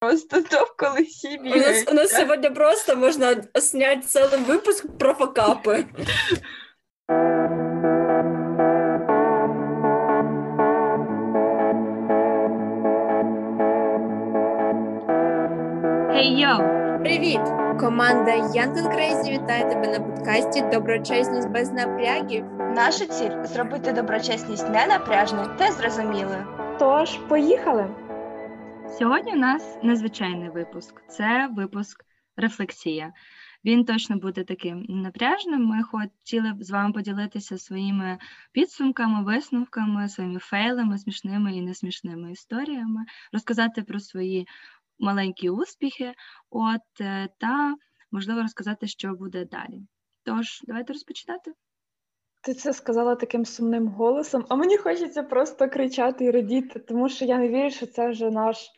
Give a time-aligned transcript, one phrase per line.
[0.00, 5.13] Просто то в колесі У нас, у нас сегодня просто можно снять целый выпуск про
[5.13, 5.85] факапы.
[16.13, 16.81] Хей йоу!
[16.99, 17.41] Привіт!
[17.79, 22.45] Команда Young and Crazy вітає тебе на подкасті Доброчесність без напрягів.
[22.75, 26.45] Наша ціль зробити доброчесність не напряжною та зрозумілою.
[26.79, 27.87] Тож, поїхали.
[28.99, 31.07] Сьогодні у нас незвичайний випуск.
[31.07, 32.05] Це випуск
[32.37, 33.13] рефлексія.
[33.65, 35.65] Він точно буде таким напряжним.
[35.65, 38.17] Ми хотіли б з вами поділитися своїми
[38.51, 44.47] підсумками, висновками, своїми фейлами, смішними і несмішними історіями, розказати про свої
[44.99, 46.13] маленькі успіхи,
[46.49, 47.75] от е, та
[48.11, 49.81] можливо розказати, що буде далі.
[50.23, 51.53] Тож, давайте розпочинати.
[52.43, 57.25] Ти це сказала таким сумним голосом, а мені хочеться просто кричати і радіти, тому що
[57.25, 58.71] я не вірю, що це вже наш.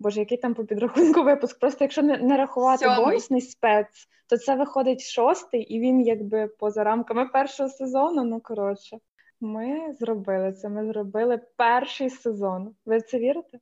[0.00, 1.58] Боже, який там по підрахунку випуск?
[1.58, 3.04] Просто якщо не, не рахувати Сьомий.
[3.04, 8.24] бонусний спец, то це виходить шостий, і він якби поза рамками першого сезону.
[8.24, 8.98] Ну коротше,
[9.40, 10.68] ми зробили це.
[10.68, 12.74] Ми зробили перший сезон.
[12.86, 13.58] Ви в це вірите?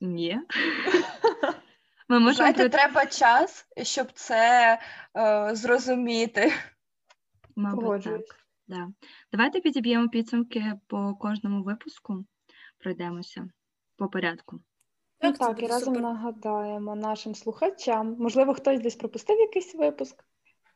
[0.00, 0.40] Ні.
[2.08, 4.78] Ми можемо Знаєте, треба час, щоб це
[5.16, 6.52] е, зрозуміти.
[7.56, 8.20] Мабуть, так.
[8.66, 8.88] Да.
[9.32, 12.24] Давайте підіб'ємо підсумки по кожному випуску.
[12.78, 13.48] Пройдемося
[13.96, 14.60] по порядку.
[15.22, 16.02] Ну Так, так, і разом супер.
[16.02, 18.16] нагадаємо нашим слухачам.
[18.18, 20.24] Можливо, хтось десь пропустив якийсь випуск.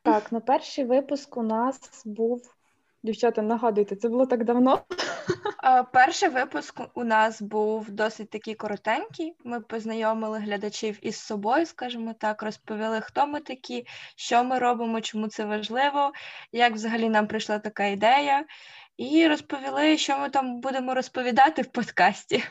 [0.03, 2.55] Так, на перший випуск у нас був.
[3.03, 4.81] Дівчата, нагадуйте, це було так давно.
[5.63, 9.35] Е, Перший випуск у нас був досить такий коротенький.
[9.45, 15.27] Ми познайомили глядачів із собою, скажімо так, розповіли, хто ми такі, що ми робимо, чому
[15.27, 16.11] це важливо,
[16.51, 18.45] як взагалі нам прийшла така ідея,
[18.97, 22.43] і розповіли, що ми там будемо розповідати в подкасті.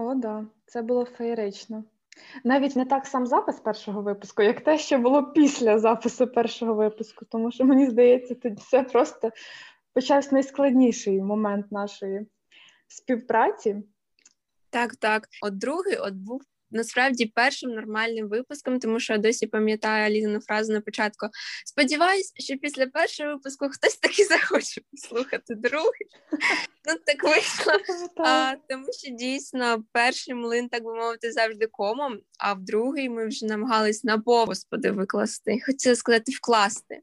[0.00, 1.84] О, да, це було феєрично.
[2.44, 7.24] Навіть не так сам запис першого випуску, як те, що було після запису першого випуску,
[7.24, 9.30] тому що мені здається, тоді це просто
[9.94, 12.26] почався найскладніший момент нашої
[12.88, 13.82] співпраці.
[14.70, 15.28] Так, так.
[15.42, 20.72] От другий от був насправді першим нормальним випуском, тому що я досі пам'ятаю Аліну фразу
[20.72, 21.26] на початку.
[21.64, 26.06] Сподіваюсь, що після першого випуску хтось таки захоче послухати другий.
[26.88, 27.72] Ну так вийшло.
[28.16, 33.28] А, тому що дійсно перший млин, так би мовити, завжди комом, а в другий ми
[33.28, 35.60] вже намагались на по господи викласти.
[35.66, 37.00] Хотіла сказати вкласти,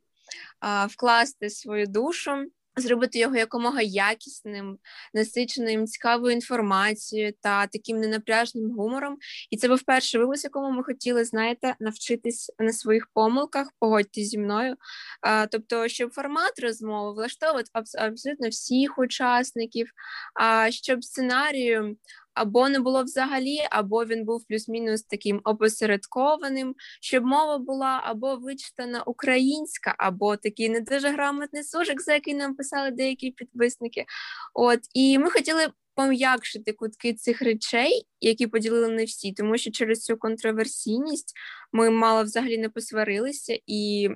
[0.60, 2.32] а, вкласти свою душу,
[2.78, 4.78] зробити його якомога якісним,
[5.14, 9.18] насиченим цікавою інформацією та таким ненапряжним гумором.
[9.50, 14.38] І це був перший випуск, якому ми хотіли, знаєте, навчитись на своїх помилках, погодьтесь зі
[14.38, 14.76] мною.
[15.22, 19.90] А, тобто, щоб формат розмови влаштовувати абсолютно всіх учасників,
[20.34, 21.98] а щоб сценарію
[22.38, 29.04] або не було взагалі, або він був плюс-мінус таким опосередкованим, щоб мова була або вичитана
[29.04, 34.06] українська, або такий не дуже грамотний сужик, за який нам писали деякі підписники.
[34.54, 40.00] От і ми хотіли пом'якшити кутки цих речей, які поділили не всі, тому що через
[40.00, 41.34] цю контроверсійність
[41.72, 44.10] ми мало взагалі не посварилися і.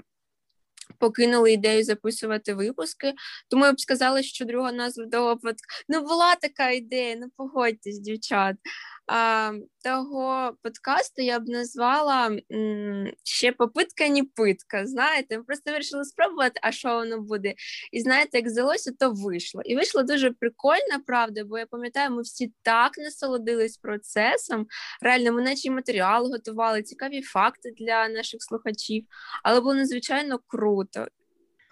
[0.98, 3.14] Покинули ідею записувати випуски,
[3.50, 5.56] тому я б сказала, що друга назва до под...
[5.90, 8.56] ну була така ідея, ну погодьтесь, дівчат.
[9.08, 9.52] А,
[9.84, 12.38] того подкасту я б назвала
[13.24, 14.88] ще попитка, ні питка.
[14.88, 17.54] Знаєте, ми просто вирішили спробувати, а що воно буде.
[17.92, 19.62] І знаєте, як здалося, то вийшло.
[19.66, 24.68] І вийшло дуже прикольно, правда, бо я пам'ятаю, ми всі так насолодились процесом.
[25.02, 29.06] Реально, ми наче матеріал готували, цікаві факти для наших слухачів,
[29.44, 31.08] але було надзвичайно круто.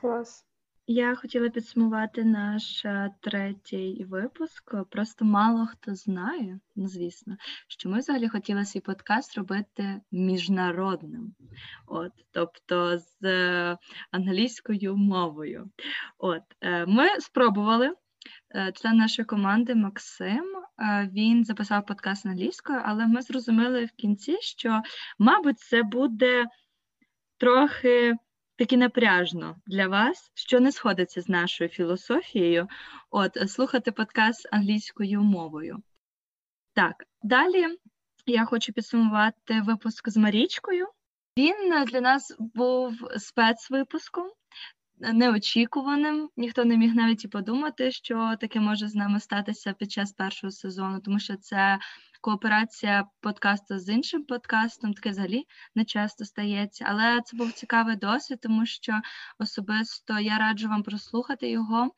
[0.01, 0.48] Клас.
[0.91, 4.75] Я хотіла підсумувати наш е, третій випуск.
[4.89, 11.35] Просто мало хто знає, ну звісно, що ми взагалі хотіли свій подкаст робити міжнародним,
[11.87, 13.77] от, тобто з е,
[14.11, 15.69] англійською мовою.
[16.17, 17.93] От, е, ми спробували.
[18.73, 20.45] Член нашої команди Максим
[21.13, 24.81] він записав подкаст англійською, але ми зрозуміли в кінці, що,
[25.19, 26.45] мабуть, це буде
[27.37, 28.15] трохи
[28.59, 32.67] таки напряжно для вас, що не сходиться з нашою філософією,
[33.09, 35.83] от слухати подкаст англійською мовою.
[36.73, 37.65] Так, далі
[38.25, 40.87] я хочу підсумувати випуск з Марічкою.
[41.37, 44.31] Він е, для нас був спецвипуском,
[45.01, 46.29] е, неочікуваним.
[46.37, 50.51] Ніхто не міг навіть і подумати, що таке може з нами статися під час першого
[50.51, 51.79] сезону, тому що це
[52.21, 55.43] кооперація подкасту з іншим подкастом, таке взагалі
[55.75, 56.85] не часто стається.
[56.89, 59.01] Але це був цікавий досвід, тому що
[59.39, 61.91] особисто я раджу вам прослухати його,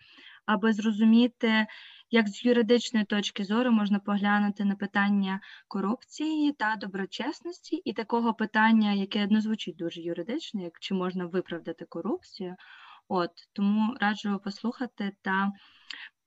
[0.46, 1.68] аби зрозуміти,
[2.12, 8.94] як з юридичної точки зору можна поглянути на питання корупції та доброчесності, і такого питання,
[8.94, 12.56] яке не звучить дуже юридично, як чи можна виправдати корупцію.
[13.08, 15.52] От тому раджу послухати та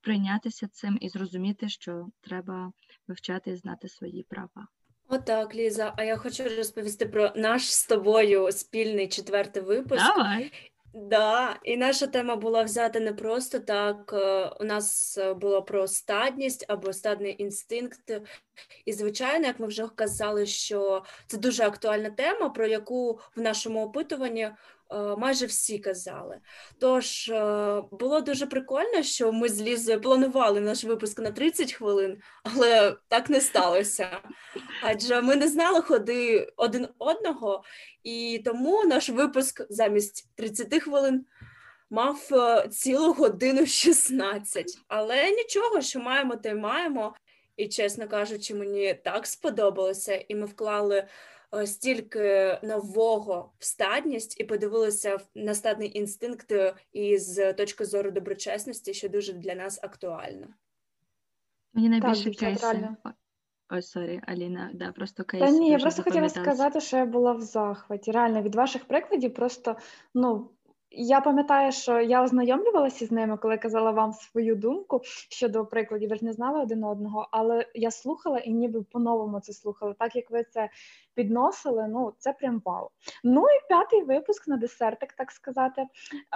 [0.01, 2.71] прийнятися цим і зрозуміти, що треба
[3.07, 4.67] вивчати і знати свої права.
[5.07, 5.93] Отак, Ліза.
[5.97, 10.03] А я хочу розповісти про наш з тобою спільний четвертий випуск.
[10.15, 10.51] Давай.
[10.97, 14.13] Да, і наша тема була взята не просто так.
[14.13, 18.21] е, У нас е, було про стадність або стадний інстинкт.
[18.85, 23.83] І, звичайно, як ми вже казали, що це дуже актуальна тема, про яку в нашому
[23.83, 24.49] опитуванні
[25.17, 26.39] майже всі казали.
[26.79, 32.21] Тож е, було дуже прикольно, що ми з Лізою планували наш випуск на 30 хвилин,
[32.43, 34.21] але так не сталося.
[34.83, 37.63] Адже ми не знали ходи один одного,
[38.03, 41.25] і тому наш випуск замість 30 хвилин
[41.89, 44.65] мав е, цілу годину 16.
[44.87, 47.15] Але нічого, що маємо, те й маємо.
[47.57, 51.07] І, чесно кажучи, мені так сподобалося, і ми вклали е,
[51.65, 58.93] стільки нового в стадність і подивилися в- на стадний інстинкт е, із точки зору доброчесності,
[58.93, 60.47] що дуже для нас актуально.
[61.73, 62.65] Мені найбільше кейси.
[63.05, 63.11] Ой,
[63.69, 65.43] Ой, sorry, Аліна, да, просто кейс.
[65.43, 68.11] Та ні, я просто хотіла сказати, що я була в захваті.
[68.11, 69.75] Реально, від ваших прикладів просто,
[70.13, 70.49] ну,
[70.91, 76.09] я пам'ятаю, що я ознайомлювалася з ними, коли казала вам свою думку щодо прикладів.
[76.09, 79.93] Ви ж не знали один одного, але я слухала і ніби по-новому це слухала.
[79.93, 80.69] Так як ви це
[81.13, 82.89] підносили, ну це прям вау.
[83.23, 85.85] Ну і п'ятий випуск на десертик, так сказати.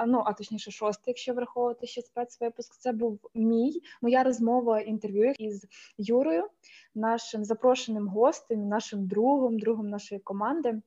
[0.07, 5.66] Ну, а точніше, шостий, якщо враховувати ще спецвипуск, це був мій, моя розмова інтерв'ю із
[5.98, 6.48] Юрою,
[6.96, 10.81] нашим запрошеним гостем, нашим другом, другом нашої команди.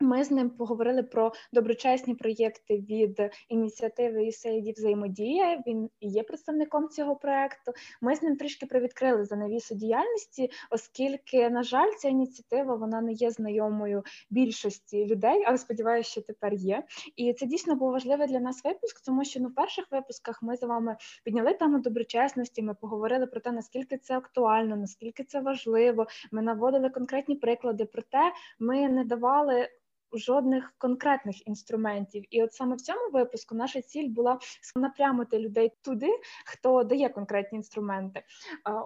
[0.00, 5.62] Ми з ним поговорили про доброчесні проєкти від ініціативи USAID взаємодія.
[5.66, 7.72] Він є представником цього проекту.
[8.00, 13.30] Ми з ним трішки привідкрили занавісу діяльності, оскільки, на жаль, ця ініціатива вона не є
[13.30, 16.82] знайомою більшості людей, але сподіваюся, що тепер є.
[17.16, 20.56] І це дійсно був важливий для нас випуск, тому що ну, в перших випусках ми
[20.56, 22.62] з вами підняли тему доброчесності.
[22.62, 26.06] Ми поговорили про те, наскільки це актуально, наскільки це важливо.
[26.32, 27.84] Ми наводили конкретні приклади.
[27.84, 29.68] Проте ми не давали
[30.12, 32.24] жодних конкретних інструментів.
[32.30, 34.38] І от саме в цьому випуску наша ціль була
[34.76, 36.10] напрямити людей туди,
[36.46, 38.22] хто дає конкретні інструменти.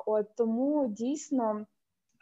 [0.07, 1.67] От тому дійсно.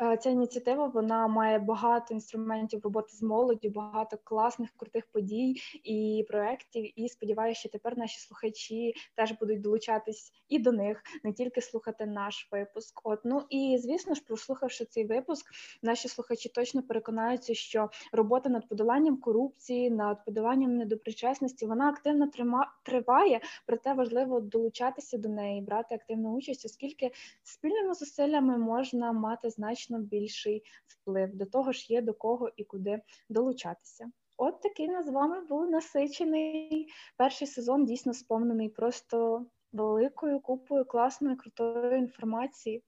[0.01, 6.27] Е, Ця ініціатива вона має багато інструментів роботи з молоддю, багато класних крутих подій і
[6.29, 7.01] проєктів.
[7.01, 12.07] І сподіваюся, що тепер наші слухачі теж будуть долучатись і до них, не тільки слухати
[12.07, 13.01] наш випуск.
[13.05, 15.47] От ну і звісно ж, прослухавши цей випуск,
[15.83, 22.73] наші слухачі точно переконаються, що робота над подоланням корупції, над подоланням недоброчесності, вона активно трима,
[22.83, 27.11] триває, проте важливо долучатися до неї, брати активну участь, оскільки
[27.43, 31.37] спільними зусиллями можна мати значно більший вплив.
[31.37, 34.11] До того ж, є до кого і куди долучатися.
[34.37, 40.85] От такий у нас з вами був насичений перший сезон, дійсно сповнений просто великою купою
[40.85, 42.83] класної, крутої інформації.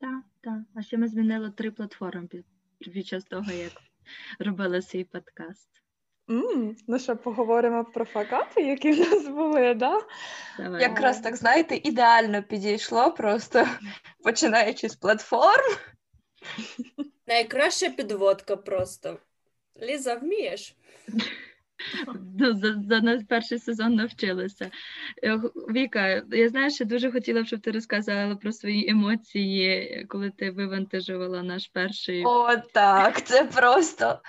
[0.00, 0.58] Так, так.
[0.74, 2.44] А ще ми змінили три платформи під,
[2.78, 3.72] під час того, як
[4.38, 5.68] робили свій подкаст.
[6.30, 10.00] м ну що, поговоримо про факапи, які в нас були, да?
[10.58, 10.82] Давай.
[10.82, 13.66] Якраз так, знаєте, ідеально підійшло, просто
[14.24, 15.76] починаючи з платформ.
[17.26, 19.18] Найкраща підводка просто.
[19.82, 20.76] Ліза, вмієш?
[22.38, 24.70] Ну, за, за нас перший сезон навчилися.
[25.24, 25.36] Е,
[25.70, 30.50] Віка, я знаю, що дуже хотіла, б, щоб ти розказала про свої емоції, коли ти
[30.50, 32.24] вивантажувала наш перший.
[32.24, 34.20] О, так, це просто.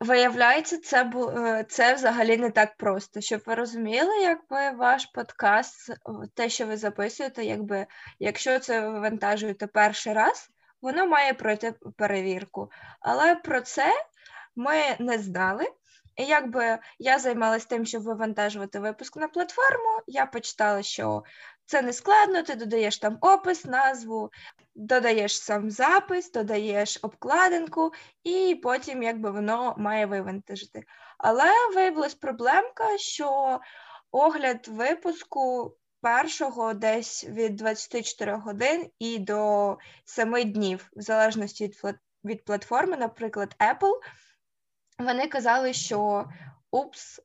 [0.00, 1.28] Виявляється, це бу...
[1.28, 3.20] е, це взагалі не так просто.
[3.20, 5.92] Щоб ви розуміли, якби ваш подкаст,
[6.34, 7.86] те, що ви записуєте, якби
[8.18, 10.50] якщо це ви вивантажуєте перший раз,
[10.84, 12.70] воно має пройти перевірку.
[13.00, 13.92] Але про це
[14.56, 15.64] ми не знали.
[16.16, 21.22] І якби я займалася тим, щоб вивантажувати випуск на платформу, я почитала, що
[21.66, 24.30] це не складно, ти додаєш там опис, назву,
[24.74, 27.92] додаєш сам запис, додаєш обкладинку,
[28.24, 30.82] і потім якби воно має вивантажити.
[31.18, 33.60] Але виявилась проблемка, що
[34.10, 42.44] огляд випуску першого десь від 24 годин і до 7 днів, в залежності від, від
[42.44, 44.00] платформи, наприклад, Apple,
[44.98, 46.24] вони казали, що
[46.70, 47.20] упс,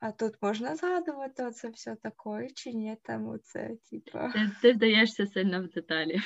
[0.00, 4.32] а тут можна згадувати оце все таке, чи ні, там оце, типа.
[4.32, 6.20] Ти, ти вдаєшся сильно в деталі.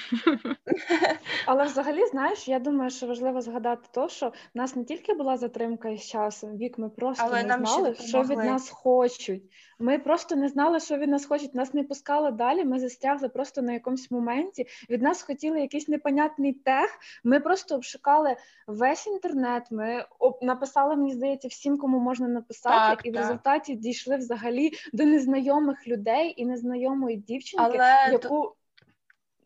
[1.46, 5.36] Але взагалі, знаєш, я думаю, що важливо згадати то, що в нас не тільки була
[5.36, 9.42] затримка із часом, вік, ми просто Але не нам знали, що від нас хочуть.
[9.78, 11.54] Ми просто не знали, що від нас хочуть.
[11.54, 12.64] Нас не пускали далі.
[12.64, 14.66] Ми застрягли просто на якомусь моменті.
[14.90, 16.98] Від нас хотіли якийсь непонятний тех.
[17.24, 18.36] Ми просто обшукали
[18.66, 19.62] весь інтернет.
[19.70, 23.26] Ми об- написали, мені здається, всім, кому можна написати, Так, і в так.
[23.62, 28.56] Результаті дійшли взагалі до незнайомих людей і незнайомої дівчинки, Але яку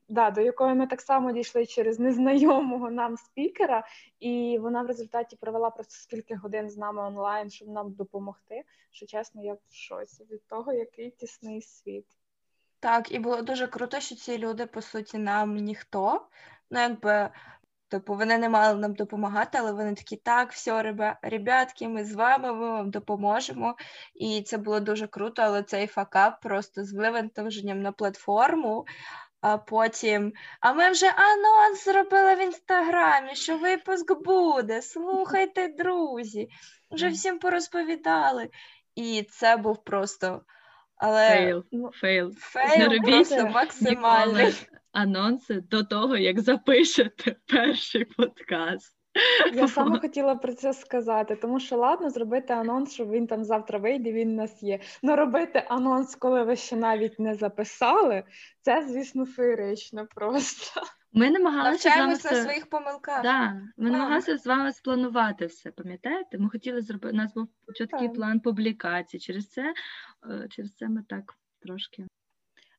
[0.08, 3.84] да, до якої ми так само дійшли через незнайомого нам спікера,
[4.20, 8.64] і вона в результаті провела просто скільки годин з нами онлайн, щоб нам допомогти.
[8.90, 12.06] Що чесно, я в шоці від того, який тісний світ.
[12.80, 16.26] Так, і було дуже круто, що ці люди, по суті, нам ніхто.
[16.70, 17.30] Ну, якби,
[17.88, 22.14] типу, вони не мали нам допомагати, але вони такі, так, все, ребя- ребятки, ми з
[22.14, 23.76] вами, ми вам допоможемо.
[24.14, 28.86] І це було дуже круто, але цей факап просто з вивантаженням на платформу.
[29.40, 34.82] А потім, а ми вже анонс зробили в інстаграмі, що випуск буде.
[34.82, 36.48] Слухайте, друзі,
[36.90, 38.50] вже всім порозповідали.
[38.94, 40.42] І це був просто.
[40.96, 42.32] Але Fail, Ну, fail.
[42.36, 44.54] fail Не робіть максимальний.
[44.92, 48.92] Анонси до того, як запишете перший подкаст.
[49.54, 53.78] Я саме хотіла про це сказати, тому що ладно зробити анонс, що він там завтра
[53.78, 54.78] вийде, він у нас є.
[55.02, 58.22] Ну робити анонс, коли ви ще навіть не записали,
[58.62, 60.82] це, звісно, феєрично просто.
[61.16, 63.22] Ми намагалися з вами на своїх помилках.
[63.22, 63.92] Да, ми Так.
[63.92, 66.38] намагалися з вами спланувати все, пам'ятаєте?
[66.38, 69.18] Ми хотіли зробити, у нас був чіткий план публікацій.
[69.18, 69.74] Через це,
[70.30, 72.06] е, через це ми так трошки.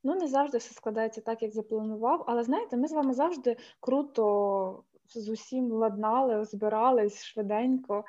[0.04, 2.24] Ну, не завжди все складається так, як запланував.
[2.28, 8.06] Але знаєте, ми з вами завжди круто з усім ладнали, збирались швиденько.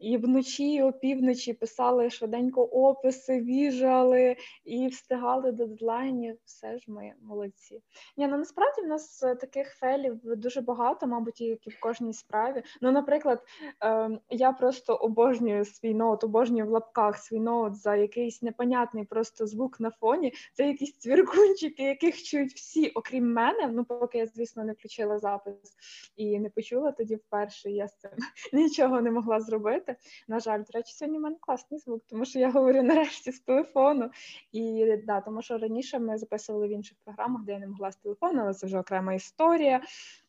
[0.00, 6.38] І вночі, опівночі писали швиденько описи, віжали і встигали до дедлайнів.
[6.44, 7.82] Все ж ми молодці.
[8.16, 12.12] Ні, ну насправді в нас е, таких фейлів дуже багато, мабуть, як і в кожній
[12.12, 12.62] справі.
[12.80, 13.42] Ну, наприклад,
[13.84, 19.46] е, я просто обожнюю свій ноут, обожнюю в лапках свій ноут за якийсь непонятний просто
[19.46, 20.32] звук на фоні.
[20.54, 23.66] Це якісь цвіркунчики, яких чують всі, окрім мене.
[23.66, 25.76] Ну, поки я, звісно, не включила запис
[26.16, 27.70] і не почула тоді вперше.
[27.70, 28.10] Я з цим
[28.52, 29.89] нічого не могла зробити.
[30.28, 33.40] На жаль, до речі, сьогодні в мене класний звук, тому що я говорю нарешті з
[33.40, 34.10] телефону.
[34.52, 37.96] І да, тому що раніше ми записували в інших програмах, де я не могла з
[37.96, 39.82] телефону, але це вже окрема історія.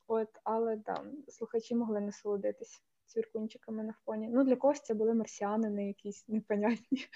[0.08, 4.30] От, але да, слухачі могли насолодитись цвіркунчиками на фоні.
[4.34, 7.08] Ну, для когось це були марсіанини якісь непонятні.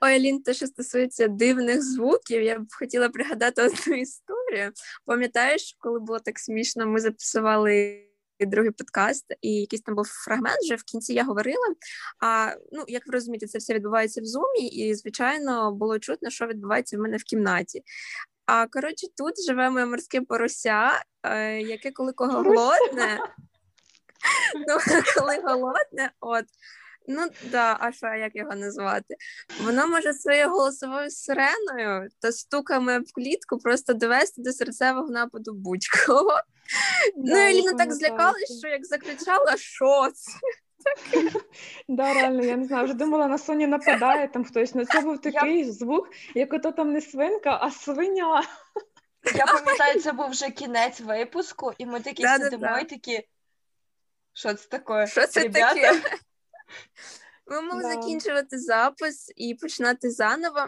[0.00, 4.72] Ой, Алін, те, що стосується дивних звуків, я б хотіла пригадати одну історію.
[5.04, 8.07] Пам'ятаєш, коли було так смішно, ми записували
[8.46, 11.66] другий подкаст, і якийсь там був фрагмент, вже в кінці я говорила.
[12.20, 16.46] А ну, як ви розумієте, це все відбувається в зумі, і звичайно було чутно, що
[16.46, 17.82] відбувається в мене в кімнаті.
[18.46, 23.18] А коротше, тут живе моє морське порося, е, яке коли кого голодне,
[24.68, 24.78] ну,
[25.16, 26.44] коли голодне, от.
[27.10, 29.16] Ну да, а що як його назвати?
[29.64, 36.32] Воно може своєю голосовою сиреною та стуками в клітку просто довести до серцевого нападу будь-кого.
[37.16, 40.32] Ну, Да, я Еліна так злякалась, що як закричала, що це?
[41.88, 44.74] Да, реально, я не знаю, вже думала, на Соні нападає там хтось.
[44.74, 48.42] Ну це був такий звук, як ото там не свинка, а свиня.
[49.34, 52.50] Я пам'ятаю, це був вже кінець випуску, і ми такі Да-да-да.
[52.50, 53.28] сидимо і такі.
[54.32, 55.06] Що це таке?
[55.06, 55.74] Що це Ребята?
[55.74, 56.18] таке?
[57.46, 57.88] Ми мали Да.
[57.88, 60.66] закінчувати запис і починати заново.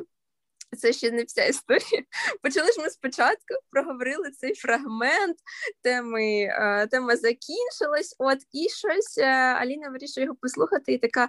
[0.78, 2.02] Це ще не вся історія.
[2.42, 5.36] Почали ж ми спочатку, проговорили цей фрагмент,
[5.82, 6.48] теми,
[6.90, 8.16] тема закінчилась.
[8.18, 11.28] От і щось е, Аліна вирішує його послухати, і така.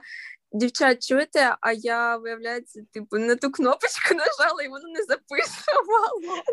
[0.53, 6.43] Дівчат, чуєте, а я, виявляється, типу, на ту кнопочку нажала, і воно не записувало.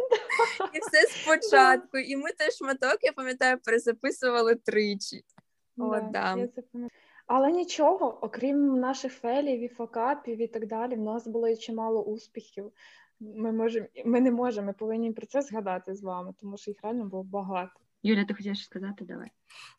[0.74, 1.98] І все спочатку.
[1.98, 5.24] І ми теж шматок, я пам'ятаю, перезаписували тричі.
[5.78, 6.36] О, да.
[6.36, 6.48] я.
[7.28, 12.02] Але нічого, окрім наших фелів і факапів і так далі, в нас було і чимало
[12.02, 12.72] успіхів.
[13.20, 16.78] Ми можемо, ми не можемо, ми повинні про це згадати з вами, тому що їх
[16.82, 17.80] реально було багато.
[18.02, 19.04] Юля, ти хотіш сказати?
[19.04, 19.28] Давай.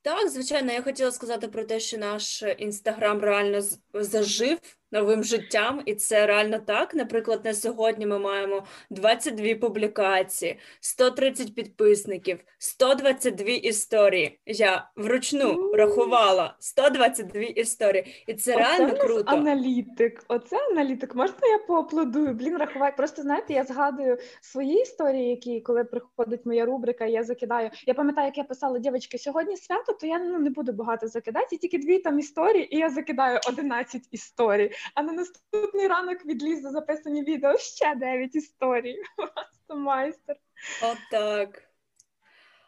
[0.02, 3.62] Так, звичайно, я хотіла сказати про те, що наш інстаграм реально
[3.94, 4.60] зажив
[4.92, 6.94] новим життям, і це реально так.
[6.96, 14.40] Наприклад, на сьогодні ми маємо 22 публікації, 130 підписників, 122 історії.
[14.46, 15.74] Я вручну Ууу.
[15.74, 19.24] рахувала 122 історії, і це Оце реально круто.
[19.32, 20.24] аналітик.
[20.28, 21.16] Оце аналітик.
[21.16, 22.34] Можна я поаплодую?
[22.34, 22.94] Блін, рахувати.
[22.98, 27.70] Просто знаєте, я згадую свої історії, які коли приходить моя рубрика, я закидаю.
[27.86, 31.58] Я пам'ятаю, як я писала, дівчатки, сьогодні свято, то я ну, не буду багато закидати,
[31.58, 34.72] тільки дві там історії, і я закидаю 11 історій.
[34.96, 38.96] А на наступний ранок відлізу записані відео ще 9 історій.
[39.18, 40.36] Просто майстер.
[40.84, 41.64] Отак.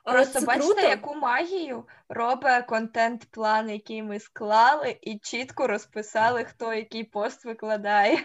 [0.04, 0.88] Але Просто це бачите, круто.
[0.88, 8.18] яку магію робить контент-план, який ми склали, і чітко розписали, хто який пост викладає.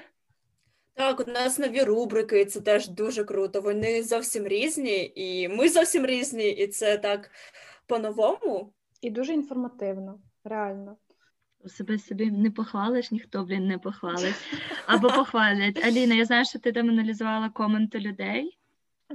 [0.95, 3.61] Так, у нас нові рубрики, і це теж дуже круто.
[3.61, 7.31] Вони зовсім різні, і ми зовсім різні, і це так
[7.87, 8.73] по-новому.
[9.01, 10.97] І дуже інформативно, реально.
[11.67, 14.35] Себе собі не похвалиш, ніхто, блін, не похвалить.
[14.87, 15.85] Або похвалять.
[15.85, 18.59] Аліна, я знаю, що ти там аналізувала коменти людей.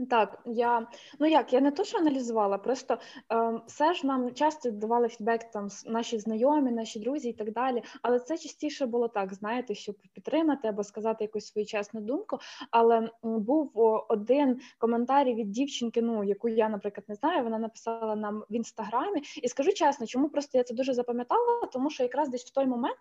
[0.10, 0.88] Так, я
[1.20, 2.98] ну як, я не то, що аналізувала, просто
[3.34, 7.84] е, все ж нам часто давали фідбек там наші знайомі, наші друзі і так далі.
[8.02, 12.38] Але це частіше було так, знаєте, щоб підтримати або сказати якусь свою чесну думку.
[12.72, 13.72] Але був
[14.10, 17.44] один коментар від дівчинки, ну яку я, наприклад, не знаю.
[17.44, 21.90] Вона написала нам в інстаграмі, і скажу чесно, чому просто я це дуже запам'ятала, тому
[21.90, 23.00] що якраз десь в той момент.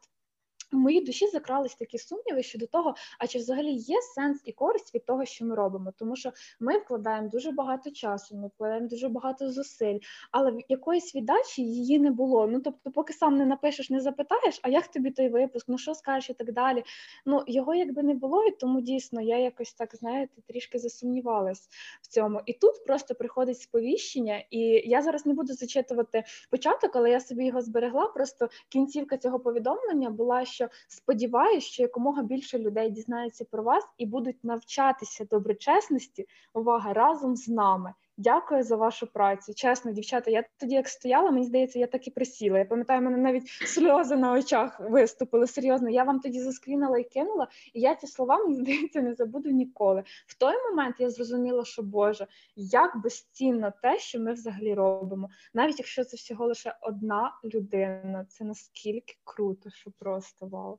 [0.73, 4.95] В моїй душі закрались такі сумніви щодо того, а чи взагалі є сенс і користь
[4.95, 9.09] від того, що ми робимо, тому що ми вкладаємо дуже багато часу, ми вкладаємо дуже
[9.09, 9.99] багато зусиль,
[10.31, 12.47] але якоїсь віддачі її не було.
[12.47, 15.95] Ну тобто, поки сам не напишеш, не запитаєш, а як тобі той випуск, ну що
[15.95, 16.85] скажеш і так далі.
[17.27, 21.69] Ну його якби не було, і тому дійсно я якось так знаєте трішки засумнівалась
[22.03, 22.41] в цьому.
[22.47, 24.59] І тут просто приходить сповіщення, і
[24.89, 28.07] я зараз не буду зачитувати початок, але я собі його зберегла.
[28.07, 34.07] Просто кінцівка цього повідомлення була, що сподіваюся, що якомога більше людей дізнаються про вас і
[34.07, 36.27] будуть навчатися доброчесності.
[36.55, 37.95] Увага разом з нами.
[38.21, 39.55] Дякую за вашу працю.
[39.55, 40.31] Чесно, дівчата.
[40.31, 42.59] Я тоді як стояла, мені здається, я так і присіла.
[42.59, 45.47] Я пам'ятаю, мене навіть сльози на очах виступили.
[45.47, 49.51] Серйозно, я вам тоді заскрінила і кинула, і я ці слова мені здається не забуду
[49.51, 50.03] ніколи.
[50.27, 55.79] В той момент я зрозуміла, що Боже, як безцінно те, що ми взагалі робимо, навіть
[55.79, 60.79] якщо це всього лише одна людина, це наскільки круто, що просто вау.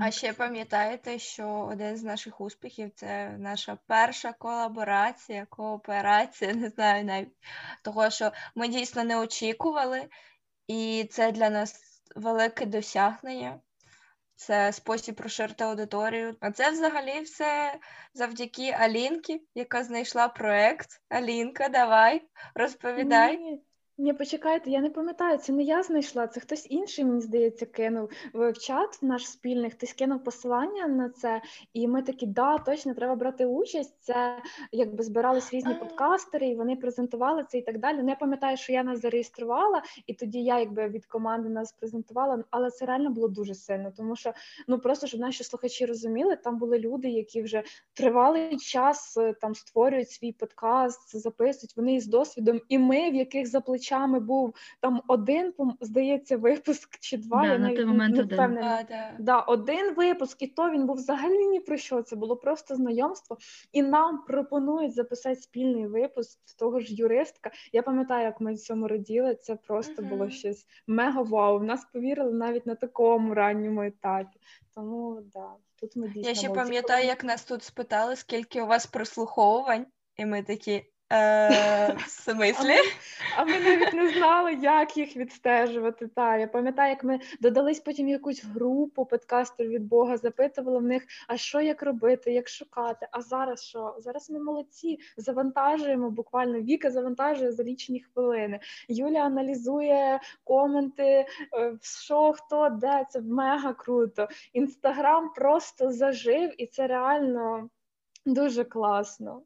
[0.00, 7.04] А ще пам'ятаєте, що один з наших успіхів це наша перша колаборація, кооперація, не знаю
[7.04, 7.36] навіть
[7.82, 10.08] того, що ми дійсно не очікували,
[10.66, 13.60] і це для нас велике досягнення.
[14.34, 16.36] Це спосіб розширити аудиторію.
[16.40, 17.78] А це взагалі все
[18.14, 21.00] завдяки Алінки, яка знайшла проект.
[21.08, 23.38] Алінка, давай, розповідай.
[23.38, 23.62] Ні,
[23.98, 28.10] ні, почекайте, я не пам'ятаю, це не я знайшла, це хтось інший, мені здається, кинув
[28.34, 33.14] в чат наш спільний, хтось кинув посилання на це, і ми такі, да, точно, треба
[33.14, 33.96] брати участь.
[34.00, 34.38] Це
[34.72, 37.98] якби збирались різні подкастери, і вони презентували це і так далі.
[38.02, 42.44] Ну, я пам'ятаю, що я нас зареєструвала, і тоді я якби від команди нас презентувала,
[42.50, 44.32] але це реально було дуже сильно, тому що
[44.68, 47.62] ну просто щоб наші слухачі розуміли, там були люди, які вже
[47.94, 53.46] тривалий час е, там створюють свій подкаст, записують вони із досвідом, і ми, в яких
[53.46, 57.42] за плечами був там один, здається, випуск чи два.
[57.42, 58.36] Да, я на навіть той момент не один.
[58.36, 59.16] Да, да.
[59.18, 62.02] Да, один випуск, і то він був взагалі ні про що.
[62.02, 63.36] Це було просто знайомство.
[63.72, 67.50] І нам пропонують записати спільний випуск того ж юристка.
[67.72, 69.34] Я пам'ятаю, як ми в цьому раділи.
[69.34, 71.58] Це просто було щось мега вау.
[71.58, 74.40] В нас повірили навіть на такому ранньому етапі.
[74.74, 76.64] Тому да, тут ми дійсно Я ще молодці.
[76.64, 80.84] пам'ятаю, як нас тут спитали, скільки у вас прослуховувань, і ми такі.
[81.12, 82.74] Е, в смислі?
[83.36, 86.06] А ми навіть не знали, як їх відстежувати.
[86.06, 91.06] Та я пам'ятаю, як ми додались потім якусь групу подкастерів від Бога, запитували в них,
[91.28, 93.08] а що як робити, як шукати.
[93.10, 93.94] А зараз що?
[93.98, 98.60] Зараз ми молодці, завантажуємо буквально Віка завантажує за лічені хвилини.
[98.88, 101.26] Юля аналізує коменти, е,
[101.80, 103.06] що хто де.
[103.10, 104.28] Це мега круто.
[104.52, 107.68] Інстаграм просто зажив, і це реально
[108.26, 109.42] дуже класно.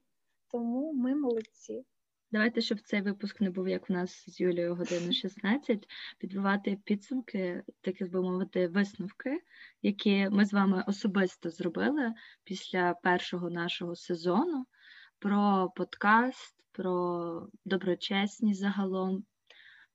[0.48, 1.84] Тому ми молодці.
[2.32, 5.86] Давайте, щоб цей випуск не був як в нас з Юлією годину 16,
[6.18, 9.40] підбивати підсумки, таких би мовити, висновки,
[9.82, 14.66] які ми з вами особисто зробили після першого нашого сезону
[15.18, 19.24] про подкаст, про доброчесність загалом,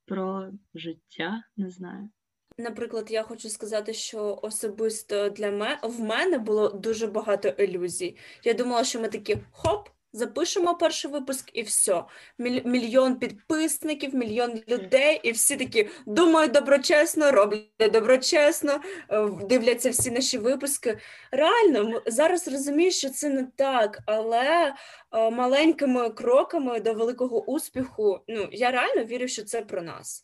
[0.06, 2.10] про життя, не знаю.
[2.58, 8.18] Наприклад, я хочу сказати, що особисто для мене в мене було дуже багато ілюзій.
[8.44, 12.04] Я думала, що ми такі хоп, запишемо перший випуск і все.
[12.40, 20.12] Міль- мільйон підписників, мільйон людей, і всі такі думають доброчесно, роблять доброчесно, е, дивляться всі
[20.12, 20.98] наші випуски.
[21.32, 24.74] Реально, зараз розумію, що це не так, але
[25.12, 30.24] е, маленькими кроками до великого успіху, ну я реально вірю, що це про нас.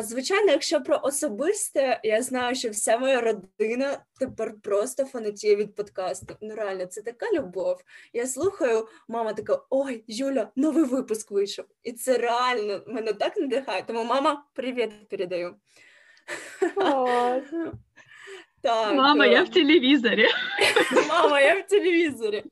[0.00, 6.36] Звичайно, якщо про особисте, я знаю, що вся моя родина тепер просто фанатіє від подкасту.
[6.40, 7.82] Ну реально, це така любов.
[8.12, 11.64] Я слухаю, мама така: ой, Юля, новий випуск вийшов.
[11.82, 13.84] І це реально мене так надихає.
[13.86, 15.54] Тому мама, привіт передаю.
[18.62, 20.28] Так, Мама, я в телевізорі.
[21.08, 22.44] Мама, я в телевізорі.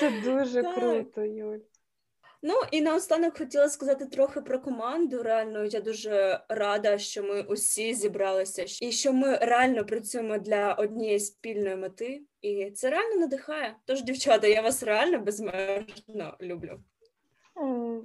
[0.00, 0.74] Це дуже так.
[0.74, 1.58] круто, Юль.
[2.42, 5.22] Ну і наостанок хотіла сказати трохи про команду.
[5.22, 11.20] Реально, я дуже рада, що ми усі зібралися і що ми реально працюємо для однієї
[11.20, 13.76] спільної мети, і це реально надихає.
[13.84, 16.80] Тож, дівчата, я вас реально безмежно люблю.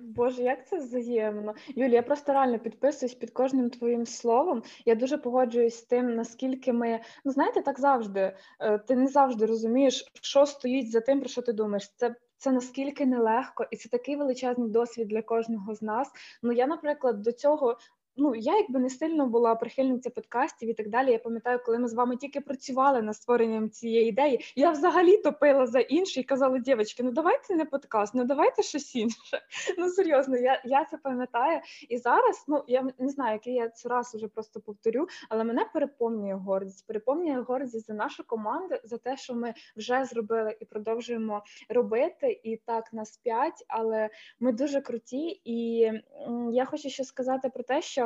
[0.01, 1.53] Боже, як це взаємно.
[1.75, 4.63] Юлі, я просто реально підписуюсь під кожним твоїм словом.
[4.85, 8.37] Я дуже погоджуюсь з тим, наскільки ми, ну знаєте, так завжди.
[8.59, 11.93] Е, ти не завжди розумієш, що стоїть за тим, про що ти думаєш.
[11.95, 16.11] Це це наскільки нелегко, і це такий величезний досвід для кожного з нас.
[16.41, 17.77] Ну я, наприклад, до цього
[18.17, 21.11] ну я якби не сильно була прихильниця подкастів і так далі.
[21.11, 25.65] Я пам'ятаю, коли ми з вами тільки працювали над створенням цієї ідеї, я взагалі топила
[25.65, 29.41] за інше і казала, дівчатки, ну давайте не подкаст, ну давайте щось інше.
[29.77, 31.61] Ну серйозно, я я це пам'ятаю.
[31.89, 35.65] І зараз, ну я не знаю, який я це раз уже просто повторю, але мене
[35.73, 36.87] переповнює гордість.
[36.87, 42.39] Переповнює гордість за нашу команду, за те, що ми вже зробили і продовжуємо робити.
[42.43, 45.41] І так нас п'ять, але ми дуже круті.
[45.45, 45.91] І
[46.51, 48.02] я хочу ще сказати про те, що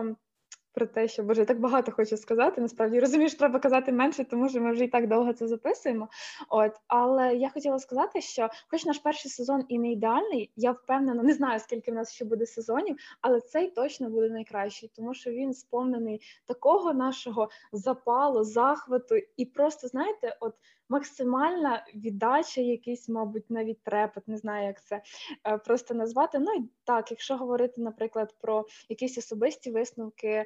[0.77, 2.61] про те, що Боже, я так багато хочу сказати.
[2.61, 6.09] Насправді розумію, що треба казати менше, тому що ми вже і так довго це записуємо.
[6.49, 11.23] От, але я хотіла сказати, що, хоч наш перший сезон і не ідеальний, я впевнена,
[11.23, 15.31] не знаю скільки в нас ще буде сезонів, але цей точно буде найкращий, тому що
[15.31, 20.53] він сповнений такого нашого запалу, захвату, і просто знаєте, от
[20.89, 25.01] максимальна віддача, якийсь, мабуть, навіть трепет, не знаю, як це
[25.47, 26.39] е, просто назвати.
[26.39, 30.45] Ну і так, якщо говорити, наприклад, про якісь особисті висновки.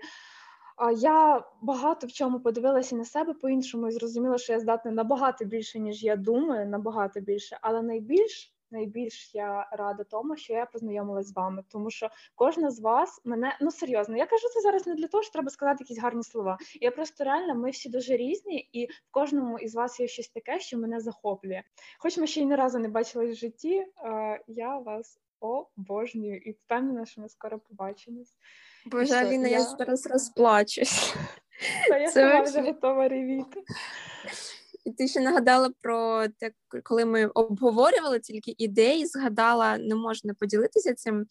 [0.97, 5.79] Я багато в чому подивилася на себе по-іншому і зрозуміла, що я здатна набагато більше,
[5.79, 11.35] ніж я думаю, набагато більше, але найбільш найбільш я рада тому, що я познайомилась з
[11.35, 14.17] вами, тому що кожна з вас мене ну серйозно.
[14.17, 16.57] Я кажу це зараз не для того, що треба сказати якісь гарні слова.
[16.81, 20.59] Я просто реально ми всі дуже різні, і в кожному із вас є щось таке,
[20.59, 21.63] що мене захоплює.
[21.99, 23.85] Хоч ми ще й не разу не бачились в житті,
[24.47, 28.35] я вас обожнюю і впевнена, що ми скоро побачимось.
[28.85, 29.57] Боже, Аліна, я...
[29.57, 31.15] я зараз розплачусь.
[31.89, 33.63] Та я сама вже готова ревіти.
[34.97, 36.51] Ти ще нагадала про те,
[36.83, 41.25] коли ми обговорювали тільки ідеї, згадала, не можна поділитися цим.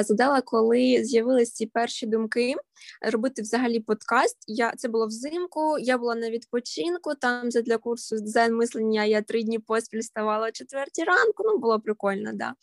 [0.00, 2.54] Згадала, коли з'явилися ці перші думки
[3.00, 4.36] робити взагалі подкаст.
[4.46, 5.78] Я це було взимку.
[5.78, 7.14] Я була на відпочинку.
[7.14, 11.42] Там для курсу дизайн мислення я три дні поспіль ставала о четвертій ранку.
[11.44, 12.54] Ну було прикольно, да.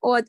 [0.00, 0.24] От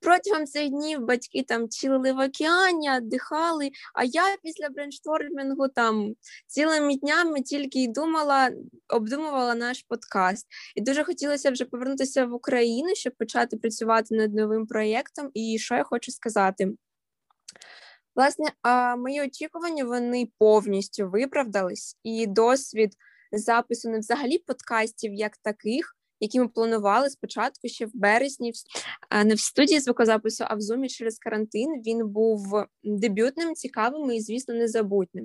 [0.00, 3.70] Протягом цих днів батьки там чилили в океані, дихали.
[3.94, 6.14] А я після брейнштормінгу там
[6.46, 8.50] цілими днями тільки й думала,
[8.88, 10.46] обдумувала наш подкаст.
[10.76, 15.30] І дуже хотілося вже повернутися в Україну, щоб почати працювати над новим проєктом.
[15.34, 16.68] І що я хочу сказати?
[18.16, 22.94] Власне, а мої очікування вони повністю виправдались, і досвід
[23.32, 28.52] запису не взагалі подкастів як таких які ми планували спочатку ще в березні,
[29.24, 31.82] не в студії звукозапису, а в зумі через карантин.
[31.86, 35.24] Він був дебютним, цікавим і, звісно, незабутним.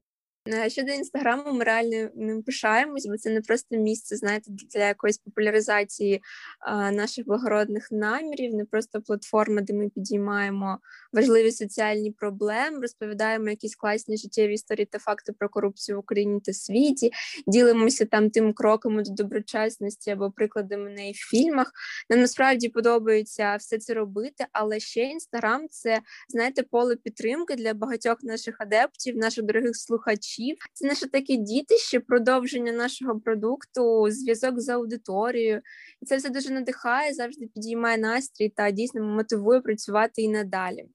[0.49, 5.17] Е, щодо інстаграму, ми реально ним пишаємось, бо це не просто місце, знаєте, для якоїсь
[5.17, 6.21] популяризації
[6.59, 10.79] а, наших благородних намірів, не просто платформа, де ми підіймаємо
[11.13, 16.53] важливі соціальні проблеми, розповідаємо якісь класні життєві історії та факти про корупцію в Україні та
[16.53, 17.11] світі,
[17.47, 21.71] ділимося там тим кроками до доброчесності або прикладами неї в фільмах.
[22.09, 28.23] Нам насправді подобається все це робити, але ще інстаграм це знаєте поле підтримки для багатьох
[28.23, 30.57] наших адептів, наших дорогих слухачів глядачів.
[30.73, 35.61] Це наше таке дітище, продовження нашого продукту, зв'язок з аудиторією.
[36.01, 40.85] І це все дуже надихає, завжди підіймає настрій та дійсно мотивує працювати і надалі.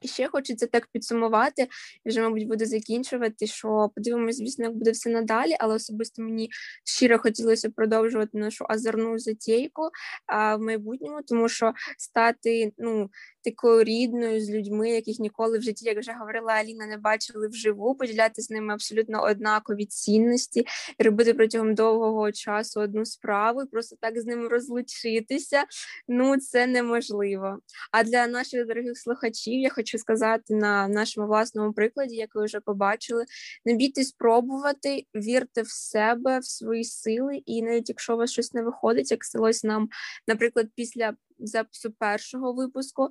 [0.00, 1.68] І ще хочеться так підсумувати,
[2.04, 3.46] і вже, мабуть, буду закінчувати.
[3.46, 6.50] Що подивимося, звісно, як буде все надалі, але особисто мені
[6.84, 9.82] щиро хотілося продовжувати нашу азерну затійку
[10.26, 13.10] а, в майбутньому, тому що стати ну
[13.44, 17.94] такою рідною з людьми, яких ніколи в житті, як вже говорила Аліна, не бачили вживу,
[17.94, 20.66] поділяти з ними абсолютно однакові цінності,
[20.98, 25.64] робити протягом довгого часу одну справу, і просто так з ними розлучитися.
[26.08, 27.58] Ну це неможливо.
[27.92, 32.60] А для наших дорогих слухачів я хочу сказати на нашому власному прикладі, як ви вже
[32.60, 33.24] побачили,
[33.64, 38.54] не бійтесь спробувати, вірте в себе, в свої сили, і навіть якщо у вас щось
[38.54, 39.88] не виходить, як сталося нам,
[40.28, 43.08] наприклад, після запису першого випуску.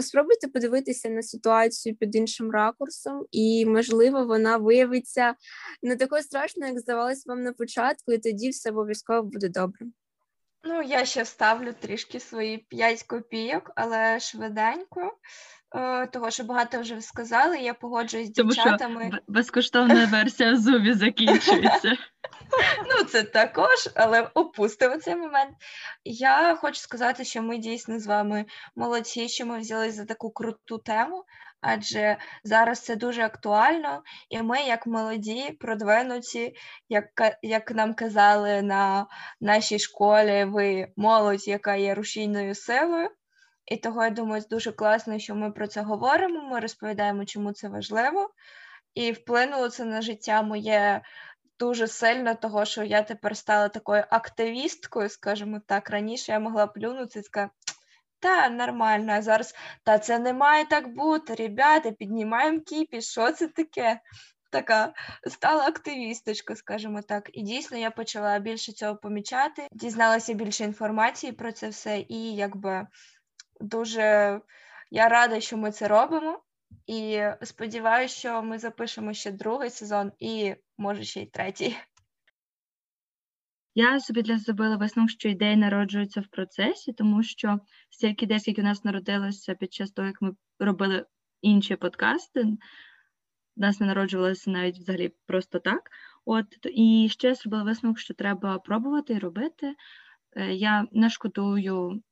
[0.00, 5.34] Спробуйте подивитися на ситуацію під іншим ракурсом, і, можливо, вона виявиться
[5.82, 9.86] не такою страшною, як здавалось вам на початку, і тоді все обов'язково буде добре.
[10.64, 15.16] Ну, я ще ставлю трішки свої 5 копійок, але швиденько.
[15.74, 18.78] Е, того, що багато вже сказали, я погоджуюсь з дівчатами.
[18.78, 21.96] Тому що безкоштовна версія зубі закінчується.
[22.86, 25.56] Ну, це також, але опустимо цей момент.
[26.04, 28.44] Я хочу сказати, що ми дійсно з вами
[28.76, 31.24] молодці, що ми взялись за таку круту тему,
[31.62, 36.54] адже зараз це дуже актуально, і ми, як молоді, продвинуті,
[36.88, 37.04] як
[37.42, 39.06] як нам казали на
[39.40, 43.10] нашій школі, ви молодь, яка є рушійною силою.
[43.66, 46.42] І того я думаю, дуже класно, що ми про це говоримо.
[46.42, 48.30] Ми розповідаємо, чому це важливо,
[48.94, 51.02] і вплинуло це на життя моє
[51.58, 55.90] дуже сильно, того що я тепер стала такою активісткою, скажімо так.
[55.90, 57.52] Раніше я могла плюнути і сказати,
[58.22, 59.54] та нормально, а зараз
[59.84, 61.34] та це не має так бути.
[61.34, 64.00] Ребята, піднімаємо кіпі, що це таке?
[64.50, 64.92] Така
[65.30, 71.52] стала активісточка, скажімо так, і дійсно я почала більше цього помічати, дізналася більше інформації про
[71.52, 72.86] це все, і якби
[73.60, 74.40] дуже
[74.90, 76.42] я рада, що ми це робимо.
[76.86, 81.76] І сподіваюся, що ми запишемо ще другий сезон і може ще й третій.
[83.74, 88.60] Я собі для зробила висновок, що ідеї народжуються в процесі, тому що стільки ідей, скільки
[88.60, 91.06] у нас народилося під час того, як ми робили
[91.42, 92.44] інші подкасти,
[93.56, 95.90] у нас не народжувалося навіть взагалі просто так.
[96.24, 99.74] От і ще зробила висновок, що треба пробувати і робити.
[100.36, 102.02] Е, я не шкодую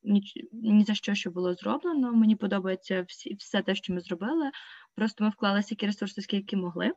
[0.53, 2.13] ні, за що, що було зроблено.
[2.13, 4.51] Мені подобається всі, все те, що ми зробили.
[4.95, 6.93] Просто ми вклали стільки ресурсів, скільки могли.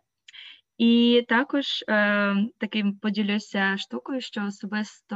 [0.83, 5.15] І також е, таким поділюся штукою, що особисто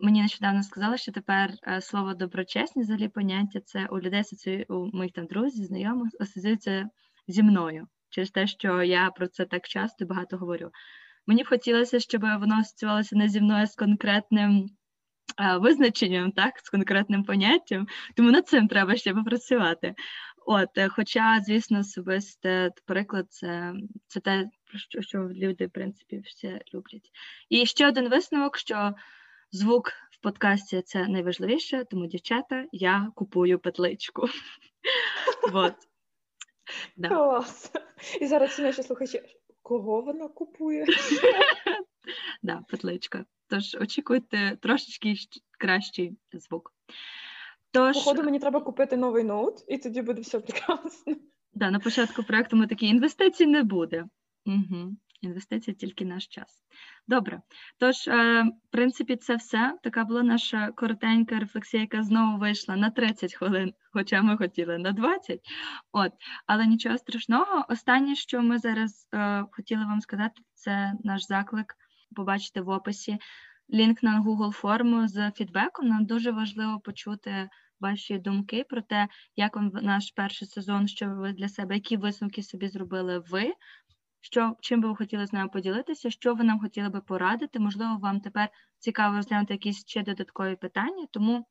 [0.00, 4.22] мені нещодавно сказали, що тепер е, слово доброчесність, взагалі поняття це у людей
[4.68, 6.88] у моїх там друзів, знайомих асоціюється
[7.28, 10.70] зі мною через те, що я про це так часто і багато говорю.
[11.26, 14.66] Мені б хотілося, щоб воно асоціювалося не зі мною з конкретним
[15.36, 19.94] а, визначенням, так, з конкретним поняттям, тому над цим треба ще попрацювати.
[20.46, 23.74] От, е, Хоча, звісно, особисте приклад, це
[24.06, 27.10] це те, що, що люди, в принципі, всі люблять.
[27.48, 28.94] І ще один висновок, що
[29.52, 34.26] звук в подкасті це найважливіше, тому, дівчата, я купую петличку.
[37.08, 37.72] Клас.
[38.20, 39.22] І зараз наші слухачі.
[39.62, 40.86] Кого вона купує?
[42.42, 43.24] Да, петличка.
[43.48, 45.14] Тож очікуйте трошечки
[45.58, 46.74] кращий звук.
[47.72, 47.96] Тож...
[47.96, 51.14] Походу, мені треба купити новий ноут, і тоді буде все прекрасно.
[51.54, 54.04] Да, на початку проекту ми такі інвестицій не буде.
[54.46, 54.96] Угу.
[55.20, 56.64] Інвестиції тільки наш час.
[57.08, 57.42] Добре.
[57.78, 59.78] Тож, е, в принципі, це все.
[59.82, 64.92] Така була наша коротенька рефлексія, яка знову вийшла на 30 хвилин, хоча ми хотіли на
[64.92, 65.40] 20.
[65.92, 66.12] От,
[66.46, 67.66] але нічого страшного.
[67.68, 71.74] Останнє, що ми зараз е, хотіли вам сказати, це наш заклик.
[72.16, 73.18] Побачите в описі
[73.74, 75.88] лінк на Google форму з фідбеком.
[75.88, 77.48] Нам дуже важливо почути.
[77.80, 82.42] Ваші думки про те, як вам наш перший сезон, що ви для себе, які висновки
[82.42, 83.52] собі зробили ви
[84.22, 87.58] що чим би ви хотіли з нами поділитися, що ви нам хотіли би порадити.
[87.58, 88.48] Можливо, вам тепер
[88.78, 91.46] цікаво розглянути якісь ще додаткові питання, тому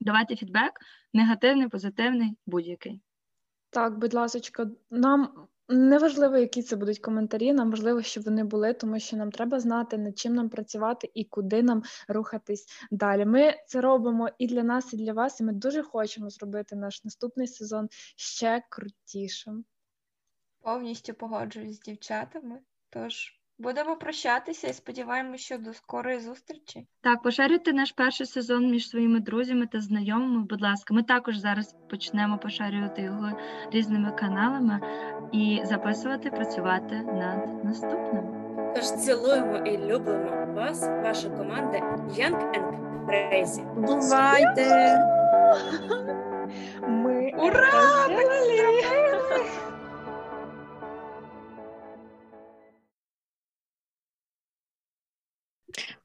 [0.00, 0.72] давайте фідбек,
[1.12, 3.00] негативний, позитивний, будь-який.
[3.70, 9.00] Так, будь ласка, нам неважливо, які це будуть коментарі, нам важливо, щоб вони були, тому
[9.00, 13.24] що нам треба знати, над чим нам працювати і куди нам рухатись далі.
[13.24, 17.04] Ми це робимо і для нас, і для вас, і ми дуже хочемо зробити наш
[17.04, 19.64] наступний сезон ще крутішим.
[20.60, 22.60] Повністю погоджуюсь з дівчатами.
[22.90, 26.86] Тож будемо прощатися і сподіваємося, що до скорої зустрічі.
[27.00, 30.44] Так, поширюйте наш перший сезон між своїми друзями та знайомими.
[30.50, 33.32] Будь ласка, ми також зараз почнемо поширювати його
[33.70, 34.80] різними каналами
[35.32, 38.24] і записувати, працювати над наступним.
[38.74, 43.74] Тож цілуємо і любимо вас, ваша команда Young and Crazy.
[43.74, 44.98] Бувайте!
[46.88, 47.70] Ми Ура!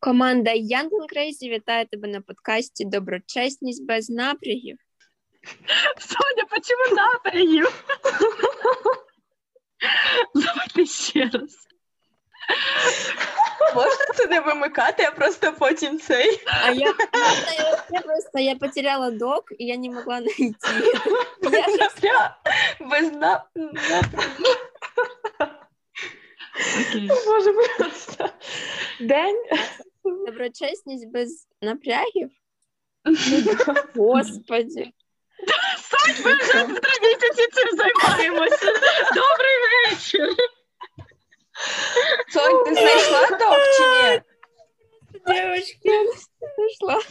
[0.06, 4.78] Команда Young and Crazy вітає тебе на подкасті Доброчесність без напрягів.
[6.00, 7.86] Соня, почему напрягів?
[10.36, 11.68] Давайте ще раз.
[13.76, 16.41] Можна це не вимикати, а просто потім цей.
[16.63, 20.56] А я, я, я просто я потеряла док, і я не могла найти.
[22.02, 22.38] Я...
[22.80, 24.60] Без напрягів.
[26.89, 27.10] Окей.
[27.26, 28.30] Боже, просто.
[29.00, 29.44] День.
[30.06, 32.30] Доброчесність без напрягів.
[33.96, 34.91] Господи.
[35.89, 38.65] Сонь, ми вже три місяці цим займаємося.
[39.15, 40.30] Добрий вечір.
[42.30, 44.22] Сонь, ти знайшла ток чи ні?
[45.28, 46.10] Дівчатки.
[46.56, 47.02] Знайшла.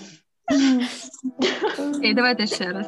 [1.97, 2.87] Окей, давайте ще раз.